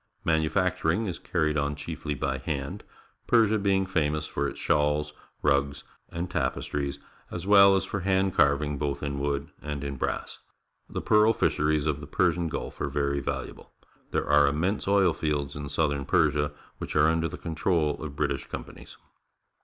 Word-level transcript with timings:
Manufacturing 0.25 1.05
is 1.05 1.19
carried 1.19 1.59
on 1.59 1.75
cliiefly 1.75 2.19
by 2.19 2.39
hand, 2.39 2.83
Persia 3.27 3.59
being 3.59 3.85
famous 3.85 4.25
for 4.25 4.47
its 4.47 4.59
shawls, 4.59 5.13
rugs, 5.43 5.83
and 6.09 6.27
tapestries, 6.27 6.97
as 7.29 7.45
well 7.45 7.75
as 7.75 7.85
for 7.85 7.99
hand 7.99 8.33
car\nng 8.33 8.79
both 8.79 9.03
in 9.03 9.19
wood 9.19 9.51
and 9.61 9.83
in 9.83 9.97
brass. 9.97 10.39
The 10.89 11.03
pearl 11.03 11.33
fisheries 11.33 11.85
of 11.85 11.99
the 11.99 12.07
Persian 12.07 12.47
Gulf 12.49 12.81
are 12.81 12.89
very 12.89 13.19
valuable. 13.19 13.73
There 14.09 14.27
are 14.27 14.47
immense 14.47 14.87
oil 14.87 15.13
fields 15.13 15.55
in 15.55 15.69
southern 15.69 16.05
Persia, 16.05 16.51
which 16.79 16.95
are 16.95 17.07
under 17.07 17.27
the 17.27 17.37
con 17.37 17.53
trol 17.53 17.99
of 17.99 18.15
British 18.15 18.47
companies. 18.47 18.97